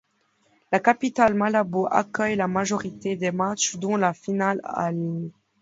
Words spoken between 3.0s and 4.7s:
des matchs dont la finale,